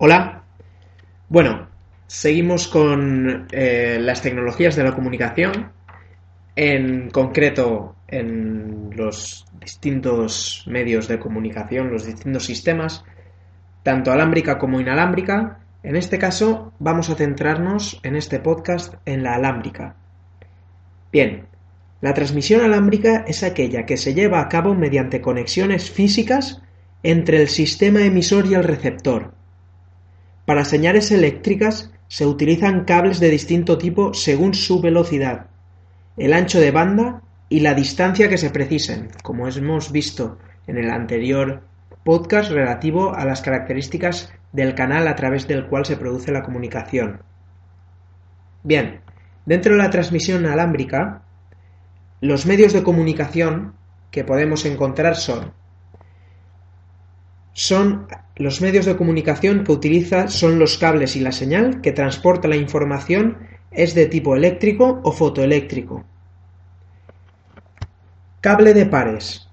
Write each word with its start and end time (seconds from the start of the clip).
Hola. 0.00 0.44
Bueno, 1.28 1.66
seguimos 2.06 2.68
con 2.68 3.48
eh, 3.50 3.98
las 4.00 4.22
tecnologías 4.22 4.76
de 4.76 4.84
la 4.84 4.94
comunicación, 4.94 5.72
en 6.54 7.10
concreto 7.10 7.96
en 8.06 8.90
los 8.94 9.44
distintos 9.60 10.62
medios 10.68 11.08
de 11.08 11.18
comunicación, 11.18 11.90
los 11.90 12.06
distintos 12.06 12.44
sistemas, 12.44 13.04
tanto 13.82 14.12
alámbrica 14.12 14.56
como 14.56 14.80
inalámbrica. 14.80 15.58
En 15.82 15.96
este 15.96 16.16
caso 16.16 16.72
vamos 16.78 17.10
a 17.10 17.16
centrarnos 17.16 17.98
en 18.04 18.14
este 18.14 18.38
podcast 18.38 18.94
en 19.04 19.24
la 19.24 19.34
alámbrica. 19.34 19.96
Bien, 21.10 21.46
la 22.00 22.14
transmisión 22.14 22.60
alámbrica 22.60 23.24
es 23.26 23.42
aquella 23.42 23.84
que 23.84 23.96
se 23.96 24.14
lleva 24.14 24.40
a 24.40 24.48
cabo 24.48 24.76
mediante 24.76 25.20
conexiones 25.20 25.90
físicas 25.90 26.62
entre 27.02 27.42
el 27.42 27.48
sistema 27.48 28.04
emisor 28.04 28.46
y 28.46 28.54
el 28.54 28.62
receptor 28.62 29.37
para 30.48 30.64
señales 30.64 31.10
eléctricas 31.10 31.92
se 32.06 32.24
utilizan 32.24 32.86
cables 32.86 33.20
de 33.20 33.28
distinto 33.28 33.76
tipo 33.76 34.14
según 34.14 34.54
su 34.54 34.80
velocidad, 34.80 35.48
el 36.16 36.32
ancho 36.32 36.58
de 36.58 36.70
banda 36.70 37.20
y 37.50 37.60
la 37.60 37.74
distancia 37.74 38.30
que 38.30 38.38
se 38.38 38.48
precisen, 38.48 39.10
como 39.22 39.46
hemos 39.46 39.92
visto 39.92 40.38
en 40.66 40.78
el 40.78 40.90
anterior 40.90 41.64
podcast 42.02 42.50
relativo 42.50 43.14
a 43.14 43.26
las 43.26 43.42
características 43.42 44.32
del 44.52 44.74
canal 44.74 45.06
a 45.06 45.16
través 45.16 45.46
del 45.48 45.66
cual 45.66 45.84
se 45.84 45.98
produce 45.98 46.32
la 46.32 46.44
comunicación. 46.44 47.20
Bien, 48.62 49.02
dentro 49.44 49.72
de 49.72 49.82
la 49.82 49.90
transmisión 49.90 50.46
alámbrica, 50.46 51.24
los 52.22 52.46
medios 52.46 52.72
de 52.72 52.82
comunicación 52.82 53.74
que 54.10 54.24
podemos 54.24 54.64
encontrar 54.64 55.16
son 55.16 55.52
son 57.58 58.06
los 58.36 58.60
medios 58.60 58.86
de 58.86 58.96
comunicación 58.96 59.64
que 59.64 59.72
utiliza 59.72 60.28
son 60.28 60.60
los 60.60 60.78
cables 60.78 61.16
y 61.16 61.20
la 61.20 61.32
señal 61.32 61.80
que 61.80 61.90
transporta 61.90 62.46
la 62.46 62.54
información 62.54 63.38
es 63.72 63.96
de 63.96 64.06
tipo 64.06 64.36
eléctrico 64.36 65.00
o 65.02 65.10
fotoeléctrico. 65.10 66.04
Cable 68.40 68.74
de 68.74 68.86
pares 68.86 69.48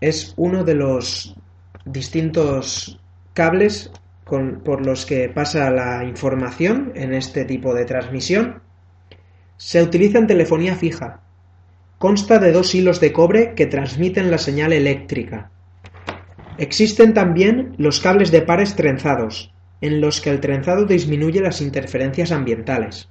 es 0.00 0.32
uno 0.38 0.64
de 0.64 0.74
los 0.74 1.36
distintos 1.84 2.98
cables 3.34 3.90
por 4.24 4.86
los 4.86 5.04
que 5.04 5.28
pasa 5.28 5.70
la 5.70 6.02
información 6.04 6.92
en 6.94 7.12
este 7.12 7.44
tipo 7.44 7.74
de 7.74 7.84
transmisión. 7.84 8.62
Se 9.58 9.82
utiliza 9.82 10.16
en 10.16 10.28
telefonía 10.28 10.76
fija. 10.76 11.20
Consta 11.98 12.38
de 12.38 12.52
dos 12.52 12.74
hilos 12.74 13.00
de 13.00 13.12
cobre 13.12 13.54
que 13.54 13.66
transmiten 13.66 14.30
la 14.30 14.38
señal 14.38 14.72
eléctrica. 14.72 15.50
Existen 16.60 17.14
también 17.14 17.72
los 17.78 18.00
cables 18.00 18.30
de 18.30 18.42
pares 18.42 18.76
trenzados, 18.76 19.50
en 19.80 20.02
los 20.02 20.20
que 20.20 20.28
el 20.28 20.40
trenzado 20.40 20.84
disminuye 20.84 21.40
las 21.40 21.62
interferencias 21.62 22.32
ambientales. 22.32 23.08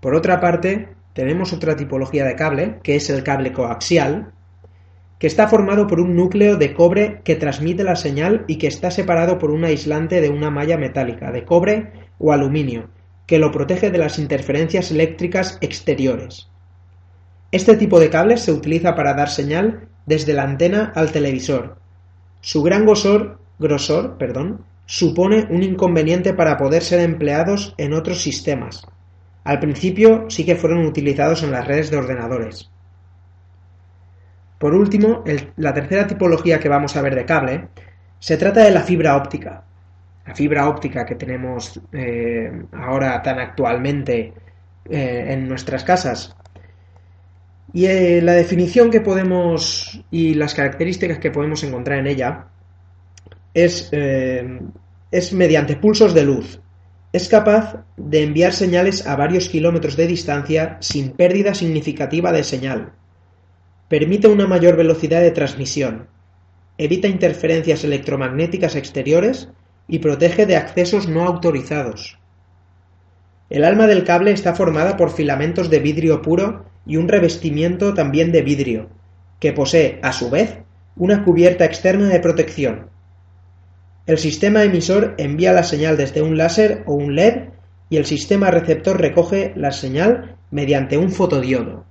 Por 0.00 0.16
otra 0.16 0.40
parte, 0.40 0.88
tenemos 1.12 1.52
otra 1.52 1.76
tipología 1.76 2.24
de 2.24 2.34
cable, 2.34 2.80
que 2.82 2.96
es 2.96 3.08
el 3.08 3.22
cable 3.22 3.52
coaxial, 3.52 4.32
que 5.20 5.28
está 5.28 5.46
formado 5.46 5.86
por 5.86 6.00
un 6.00 6.16
núcleo 6.16 6.56
de 6.56 6.74
cobre 6.74 7.20
que 7.22 7.36
transmite 7.36 7.84
la 7.84 7.94
señal 7.94 8.46
y 8.48 8.56
que 8.56 8.66
está 8.66 8.90
separado 8.90 9.38
por 9.38 9.52
un 9.52 9.64
aislante 9.64 10.20
de 10.20 10.28
una 10.28 10.50
malla 10.50 10.78
metálica, 10.78 11.30
de 11.30 11.44
cobre 11.44 11.92
o 12.18 12.32
aluminio, 12.32 12.88
que 13.28 13.38
lo 13.38 13.52
protege 13.52 13.92
de 13.92 13.98
las 13.98 14.18
interferencias 14.18 14.90
eléctricas 14.90 15.56
exteriores. 15.60 16.48
Este 17.52 17.76
tipo 17.76 18.00
de 18.00 18.10
cable 18.10 18.38
se 18.38 18.50
utiliza 18.50 18.96
para 18.96 19.14
dar 19.14 19.28
señal 19.28 19.86
desde 20.04 20.32
la 20.32 20.42
antena 20.42 20.90
al 20.96 21.12
televisor, 21.12 21.80
su 22.42 22.62
gran 22.62 22.84
grosor, 22.84 23.38
supone 24.84 25.46
un 25.48 25.62
inconveniente 25.62 26.34
para 26.34 26.56
poder 26.56 26.82
ser 26.82 27.00
empleados 27.00 27.74
en 27.78 27.94
otros 27.94 28.20
sistemas. 28.20 28.86
Al 29.44 29.60
principio 29.60 30.26
sí 30.28 30.44
que 30.44 30.56
fueron 30.56 30.84
utilizados 30.84 31.42
en 31.44 31.52
las 31.52 31.66
redes 31.66 31.90
de 31.90 31.96
ordenadores. 31.96 32.68
Por 34.58 34.74
último, 34.74 35.24
la 35.56 35.72
tercera 35.72 36.06
tipología 36.06 36.60
que 36.60 36.68
vamos 36.68 36.96
a 36.96 37.02
ver 37.02 37.14
de 37.14 37.24
cable 37.24 37.68
se 38.18 38.36
trata 38.36 38.64
de 38.64 38.70
la 38.72 38.82
fibra 38.82 39.16
óptica. 39.16 39.62
La 40.26 40.34
fibra 40.34 40.68
óptica 40.68 41.04
que 41.04 41.14
tenemos 41.14 41.80
eh, 41.92 42.64
ahora 42.72 43.22
tan 43.22 43.38
actualmente 43.38 44.32
eh, 44.88 45.26
en 45.28 45.48
nuestras 45.48 45.84
casas 45.84 46.36
y 47.72 47.86
eh, 47.86 48.20
la 48.22 48.32
definición 48.32 48.90
que 48.90 49.00
podemos 49.00 50.00
y 50.10 50.34
las 50.34 50.54
características 50.54 51.18
que 51.18 51.30
podemos 51.30 51.62
encontrar 51.64 51.98
en 51.98 52.06
ella 52.06 52.46
es, 53.54 53.88
eh, 53.92 54.60
es 55.10 55.32
mediante 55.32 55.76
pulsos 55.76 56.12
de 56.12 56.24
luz. 56.24 56.60
Es 57.12 57.28
capaz 57.28 57.84
de 57.96 58.22
enviar 58.22 58.52
señales 58.52 59.06
a 59.06 59.16
varios 59.16 59.48
kilómetros 59.48 59.96
de 59.96 60.06
distancia 60.06 60.76
sin 60.80 61.10
pérdida 61.10 61.54
significativa 61.54 62.32
de 62.32 62.44
señal. 62.44 62.92
Permite 63.88 64.28
una 64.28 64.46
mayor 64.46 64.76
velocidad 64.76 65.20
de 65.20 65.30
transmisión. 65.30 66.08
Evita 66.78 67.08
interferencias 67.08 67.84
electromagnéticas 67.84 68.76
exteriores 68.76 69.48
y 69.88 69.98
protege 69.98 70.46
de 70.46 70.56
accesos 70.56 71.08
no 71.08 71.24
autorizados. 71.24 72.18
El 73.50 73.64
alma 73.64 73.86
del 73.86 74.04
cable 74.04 74.32
está 74.32 74.54
formada 74.54 74.96
por 74.96 75.10
filamentos 75.10 75.68
de 75.68 75.80
vidrio 75.80 76.22
puro 76.22 76.71
y 76.86 76.96
un 76.96 77.08
revestimiento 77.08 77.94
también 77.94 78.32
de 78.32 78.42
vidrio, 78.42 78.88
que 79.40 79.52
posee, 79.52 79.98
a 80.02 80.12
su 80.12 80.30
vez, 80.30 80.58
una 80.96 81.24
cubierta 81.24 81.64
externa 81.64 82.08
de 82.08 82.20
protección. 82.20 82.90
El 84.06 84.18
sistema 84.18 84.64
emisor 84.64 85.14
envía 85.18 85.52
la 85.52 85.62
señal 85.62 85.96
desde 85.96 86.22
un 86.22 86.36
láser 86.36 86.82
o 86.86 86.94
un 86.94 87.14
LED 87.14 87.50
y 87.88 87.96
el 87.96 88.04
sistema 88.04 88.50
receptor 88.50 89.00
recoge 89.00 89.52
la 89.54 89.70
señal 89.70 90.36
mediante 90.50 90.98
un 90.98 91.10
fotodiodo. 91.10 91.84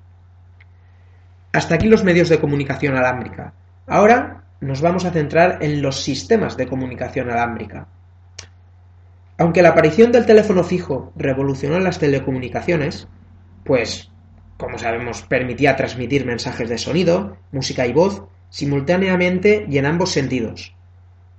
Hasta 1.53 1.75
aquí 1.75 1.87
los 1.87 2.03
medios 2.03 2.29
de 2.29 2.39
comunicación 2.39 2.95
alámbrica. 2.95 3.53
Ahora 3.87 4.43
nos 4.61 4.81
vamos 4.81 5.05
a 5.05 5.11
centrar 5.11 5.59
en 5.61 5.81
los 5.81 6.01
sistemas 6.01 6.55
de 6.57 6.67
comunicación 6.67 7.29
alámbrica. 7.29 7.87
Aunque 9.37 9.61
la 9.61 9.69
aparición 9.69 10.11
del 10.11 10.25
teléfono 10.25 10.63
fijo 10.63 11.11
revolucionó 11.15 11.79
las 11.79 11.97
telecomunicaciones, 11.97 13.07
pues 13.63 14.11
como 14.61 14.77
sabemos, 14.77 15.23
permitía 15.23 15.75
transmitir 15.75 16.23
mensajes 16.23 16.69
de 16.69 16.77
sonido, 16.77 17.35
música 17.51 17.87
y 17.87 17.93
voz 17.93 18.23
simultáneamente 18.51 19.65
y 19.67 19.79
en 19.79 19.87
ambos 19.87 20.11
sentidos. 20.11 20.75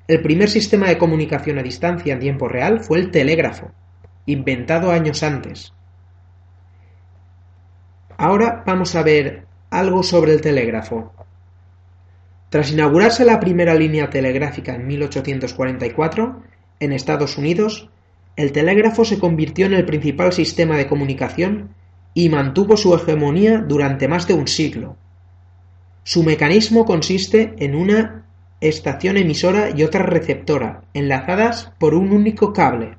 El 0.09 0.23
primer 0.23 0.51
sistema 0.51 0.89
de 0.89 0.99
comunicación 0.99 1.57
a 1.57 1.63
distancia 1.63 2.15
en 2.15 2.19
tiempo 2.19 2.49
real 2.49 2.81
fue 2.81 2.99
el 2.99 3.13
telégrafo, 3.13 3.71
inventado 4.27 4.91
años 4.91 5.23
antes. 5.23 5.73
Ahora 8.17 8.65
vamos 8.67 8.97
a 8.97 9.05
ver 9.05 9.47
algo 9.71 10.03
sobre 10.03 10.33
el 10.33 10.41
telégrafo. 10.41 11.13
Tras 12.51 12.73
inaugurarse 12.73 13.25
la 13.25 13.39
primera 13.39 13.75
línea 13.75 14.11
telegráfica 14.11 14.75
en 14.75 14.89
1844, 14.89 16.43
en 16.81 16.93
Estados 16.93 17.39
Unidos, 17.39 17.89
el 18.35 18.51
telégrafo 18.51 19.05
se 19.05 19.21
convirtió 19.21 19.67
en 19.67 19.75
el 19.75 19.85
principal 19.85 20.33
sistema 20.33 20.77
de 20.77 20.89
comunicación 20.89 21.71
y 22.15 22.29
mantuvo 22.29 22.77
su 22.77 22.95
hegemonía 22.95 23.59
durante 23.59 24.09
más 24.09 24.27
de 24.27 24.35
un 24.35 24.49
siglo. 24.49 24.97
Su 26.05 26.23
mecanismo 26.23 26.85
consiste 26.85 27.55
en 27.59 27.75
una 27.75 28.25
estación 28.61 29.17
emisora 29.17 29.71
y 29.75 29.83
otra 29.83 30.03
receptora, 30.03 30.83
enlazadas 30.95 31.73
por 31.79 31.95
un 31.95 32.13
único 32.13 32.53
cable. 32.53 32.97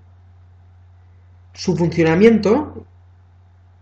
Su 1.54 1.75
funcionamiento, 1.75 2.86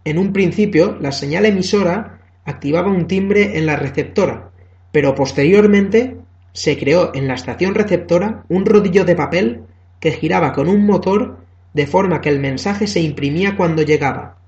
en 0.03 0.17
un 0.17 0.33
principio, 0.33 0.97
la 0.99 1.11
señal 1.11 1.45
emisora 1.45 2.19
activaba 2.45 2.91
un 2.91 3.07
timbre 3.07 3.57
en 3.57 3.65
la 3.65 3.75
receptora, 3.75 4.51
pero 4.91 5.15
posteriormente 5.15 6.17
se 6.53 6.77
creó 6.77 7.11
en 7.13 7.27
la 7.27 7.35
estación 7.35 7.75
receptora 7.75 8.43
un 8.49 8.65
rodillo 8.65 9.05
de 9.05 9.15
papel 9.15 9.63
que 9.99 10.11
giraba 10.11 10.51
con 10.51 10.67
un 10.67 10.85
motor 10.85 11.37
de 11.73 11.87
forma 11.87 12.19
que 12.19 12.29
el 12.29 12.39
mensaje 12.39 12.87
se 12.87 13.01
imprimía 13.01 13.55
cuando 13.55 13.83
llegaba. 13.83 14.40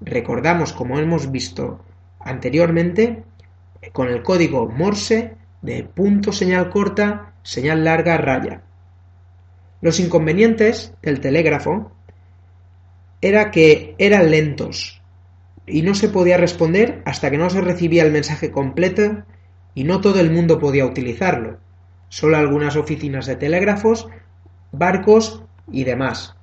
Recordamos, 0.00 0.72
como 0.72 0.98
hemos 0.98 1.30
visto 1.30 1.80
anteriormente, 2.18 3.24
con 3.92 4.08
el 4.08 4.22
código 4.22 4.68
Morse 4.68 5.36
de 5.62 5.84
punto 5.84 6.32
señal 6.32 6.70
corta, 6.70 7.34
señal 7.42 7.84
larga, 7.84 8.16
raya. 8.16 8.62
Los 9.80 10.00
inconvenientes 10.00 10.94
del 11.02 11.20
telégrafo 11.20 11.92
era 13.20 13.50
que 13.50 13.94
eran 13.98 14.30
lentos 14.30 15.02
y 15.66 15.82
no 15.82 15.94
se 15.94 16.08
podía 16.08 16.36
responder 16.36 17.02
hasta 17.04 17.30
que 17.30 17.38
no 17.38 17.48
se 17.50 17.60
recibía 17.60 18.02
el 18.02 18.12
mensaje 18.12 18.50
completo 18.50 19.22
y 19.74 19.84
no 19.84 20.00
todo 20.00 20.20
el 20.20 20.30
mundo 20.30 20.58
podía 20.58 20.86
utilizarlo. 20.86 21.58
Solo 22.08 22.38
algunas 22.38 22.76
oficinas 22.76 23.26
de 23.26 23.36
telégrafos, 23.36 24.08
barcos 24.72 25.44
y 25.70 25.84
demás. 25.84 26.34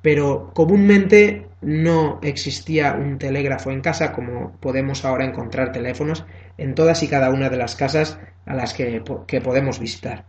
Pero 0.00 0.52
comúnmente 0.54 1.47
no 1.60 2.20
existía 2.22 2.94
un 2.94 3.18
telégrafo 3.18 3.70
en 3.70 3.80
casa 3.80 4.12
como 4.12 4.52
podemos 4.60 5.04
ahora 5.04 5.24
encontrar 5.24 5.72
teléfonos 5.72 6.24
en 6.56 6.74
todas 6.74 7.02
y 7.02 7.08
cada 7.08 7.30
una 7.30 7.50
de 7.50 7.56
las 7.56 7.74
casas 7.74 8.18
a 8.46 8.54
las 8.54 8.74
que, 8.74 9.02
podemos 9.42 9.78
visitar. 9.78 10.24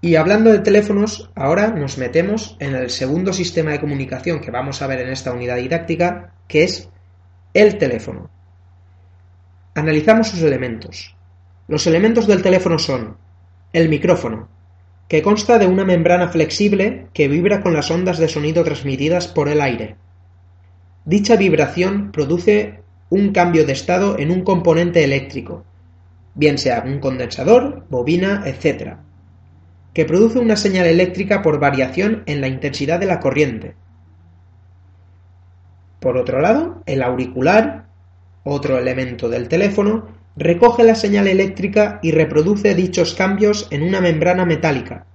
Y 0.00 0.16
hablando 0.16 0.50
de 0.50 0.58
teléfonos, 0.58 1.30
ahora 1.34 1.68
nos 1.68 1.96
metemos 1.96 2.56
en 2.58 2.74
el 2.74 2.90
segundo 2.90 3.32
sistema 3.32 3.70
de 3.70 3.80
comunicación 3.80 4.40
que 4.40 4.50
vamos 4.50 4.82
a 4.82 4.86
ver 4.86 5.00
en 5.00 5.10
esta 5.10 5.32
unidad 5.32 5.56
didáctica, 5.56 6.34
que 6.48 6.64
es 6.64 6.90
el 7.54 7.78
teléfono. 7.78 8.30
Analizamos 9.74 10.28
sus 10.28 10.42
elementos. 10.42 11.16
Los 11.68 11.86
elementos 11.86 12.26
del 12.26 12.42
teléfono 12.42 12.78
son 12.78 13.16
el 13.72 13.88
micrófono, 13.88 14.48
que 15.12 15.20
consta 15.20 15.58
de 15.58 15.66
una 15.66 15.84
membrana 15.84 16.28
flexible 16.28 17.08
que 17.12 17.28
vibra 17.28 17.60
con 17.60 17.74
las 17.74 17.90
ondas 17.90 18.16
de 18.16 18.28
sonido 18.28 18.64
transmitidas 18.64 19.28
por 19.28 19.50
el 19.50 19.60
aire. 19.60 19.96
Dicha 21.04 21.36
vibración 21.36 22.12
produce 22.12 22.80
un 23.10 23.30
cambio 23.30 23.66
de 23.66 23.74
estado 23.74 24.18
en 24.18 24.30
un 24.30 24.40
componente 24.40 25.04
eléctrico, 25.04 25.64
bien 26.34 26.56
sea 26.56 26.82
un 26.86 26.98
condensador, 26.98 27.84
bobina, 27.90 28.44
etc., 28.46 28.94
que 29.92 30.06
produce 30.06 30.38
una 30.38 30.56
señal 30.56 30.86
eléctrica 30.86 31.42
por 31.42 31.60
variación 31.60 32.22
en 32.24 32.40
la 32.40 32.48
intensidad 32.48 32.98
de 32.98 33.04
la 33.04 33.20
corriente. 33.20 33.74
Por 36.00 36.16
otro 36.16 36.40
lado, 36.40 36.82
el 36.86 37.02
auricular, 37.02 37.84
otro 38.44 38.78
elemento 38.78 39.28
del 39.28 39.48
teléfono, 39.48 40.21
recoge 40.36 40.84
la 40.84 40.94
señal 40.94 41.26
eléctrica 41.26 41.98
y 42.02 42.12
reproduce 42.12 42.74
dichos 42.74 43.14
cambios 43.14 43.68
en 43.70 43.82
una 43.82 44.00
membrana 44.00 44.44
metálica. 44.44 45.06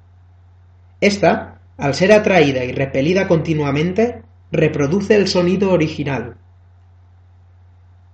Esta, 1.02 1.60
al 1.78 1.96
ser 1.96 2.12
atraída 2.12 2.64
y 2.64 2.72
repelida 2.72 3.28
continuamente, 3.28 4.22
reproduce 4.52 5.16
el 5.16 5.28
sonido 5.28 5.72
original. 5.72 6.38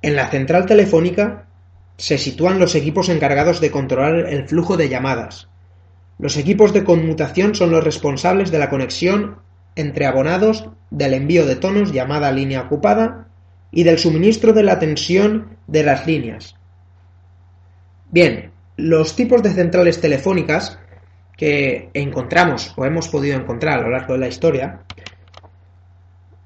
En 0.02 0.16
la 0.16 0.30
central 0.30 0.66
telefónica 0.66 1.46
se 1.98 2.18
sitúan 2.18 2.60
los 2.60 2.76
equipos 2.76 3.10
encargados 3.10 3.62
de 3.62 3.72
controlar 3.72 4.28
el 4.28 4.48
flujo 4.48 4.78
de 4.78 4.90
llamadas, 4.90 5.48
los 6.20 6.38
equipos 6.38 6.74
de 6.74 6.84
conmutación 6.84 7.56
son 7.56 7.72
los 7.72 7.84
responsables 7.84 8.52
de 8.52 8.60
la 8.60 8.70
conexión 8.70 9.38
entre 9.76 10.06
abonados, 10.06 10.70
del 10.92 11.16
envío 11.16 11.46
de 11.46 11.56
tonos 11.56 11.92
llamada 11.92 12.32
línea 12.32 12.62
ocupada 12.62 13.28
y 13.72 13.84
del 13.84 13.98
suministro 13.98 14.54
de 14.54 14.64
la 14.64 14.78
tensión 14.78 15.58
de 15.66 15.84
las 15.84 16.06
líneas. 16.06 16.56
Bien, 18.14 18.52
los 18.78 19.16
tipos 19.16 19.42
de 19.42 19.50
centrales 19.50 20.00
telefónicas 20.00 20.78
que 21.36 21.90
encontramos 21.96 22.72
o 22.78 22.86
hemos 22.86 23.10
podido 23.10 23.36
encontrar 23.36 23.80
a 23.80 23.82
lo 23.82 23.90
largo 23.90 24.14
de 24.14 24.20
la 24.20 24.28
historia, 24.28 24.82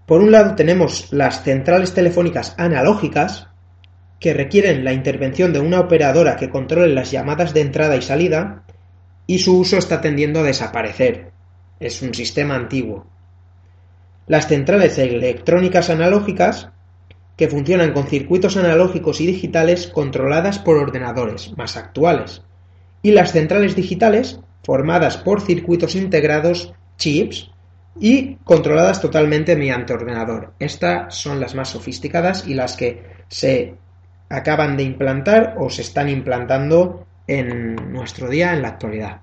por 0.06 0.22
un 0.22 0.32
lado 0.32 0.56
tenemos 0.56 1.12
las 1.12 1.44
centrales 1.44 1.94
telefónicas 1.94 2.56
analógicas, 2.58 3.48
que 4.18 4.34
requieren 4.34 4.86
la 4.86 4.94
intervención 4.94 5.52
de 5.52 5.60
una 5.60 5.82
operadora 5.82 6.38
que 6.38 6.50
controle 6.50 6.96
las 6.96 7.12
llamadas 7.12 7.54
de 7.54 7.60
entrada 7.60 7.98
y 7.98 8.02
salida, 8.02 8.64
y 9.26 9.40
su 9.40 9.60
uso 9.60 9.78
está 9.78 10.00
tendiendo 10.00 10.40
a 10.40 10.44
desaparecer. 10.44 11.32
Es 11.82 12.02
un 12.02 12.14
sistema 12.14 12.56
antiguo. 12.56 13.08
Las 14.26 14.48
centrales 14.48 14.98
electrónicas 15.00 15.90
analógicas, 15.90 16.70
que 17.38 17.48
funcionan 17.48 17.94
con 17.94 18.08
circuitos 18.08 18.58
analógicos 18.58 19.22
y 19.22 19.28
digitales 19.28 19.88
controladas 19.88 20.60
por 20.60 20.78
ordenadores 20.78 21.56
más 21.56 21.78
actuales. 21.78 22.42
Y 23.02 23.12
las 23.12 23.32
centrales 23.32 23.76
digitales, 23.76 24.40
formadas 24.64 25.18
por 25.18 25.42
circuitos 25.42 25.96
integrados, 25.96 26.74
chips, 26.98 27.52
y 28.00 28.36
controladas 28.44 29.02
totalmente 29.02 29.56
mediante 29.56 29.94
ordenador. 29.94 30.54
Estas 30.60 31.16
son 31.16 31.40
las 31.40 31.56
más 31.56 31.70
sofisticadas 31.70 32.48
y 32.48 32.54
las 32.54 32.76
que 32.76 33.04
se 33.28 33.76
acaban 34.30 34.78
de 34.78 34.84
implantar 34.84 35.56
o 35.58 35.70
se 35.70 35.82
están 35.82 36.10
implantando 36.10 37.06
en 37.28 37.76
nuestro 37.92 38.30
día 38.30 38.54
en 38.54 38.62
la 38.62 38.70
actualidad. 38.70 39.22